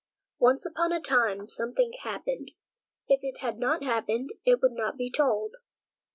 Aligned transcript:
Once 0.39 0.65
upon 0.65 0.91
a 0.91 0.99
time 0.99 1.47
something 1.47 1.93
happened. 2.01 2.49
If 3.07 3.19
it 3.21 3.41
had 3.41 3.59
not 3.59 3.83
happened, 3.83 4.31
it 4.43 4.59
would 4.59 4.71
not 4.73 4.97
be 4.97 5.11
told. 5.11 5.57